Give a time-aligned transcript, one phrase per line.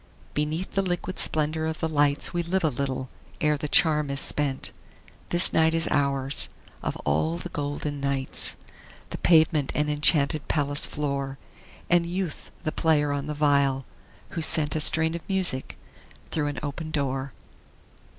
[0.33, 3.07] Beneath the liquid splendor of the lights We live a little
[3.39, 4.71] ere the charm is spent;
[5.29, 6.49] This night is ours,
[6.81, 8.55] of all the golden nights,
[9.11, 11.37] The pavement an enchanted palace floor,
[11.87, 13.85] And Youth the player on the viol,
[14.29, 15.77] who sent A strain of music
[16.31, 17.31] through an open door.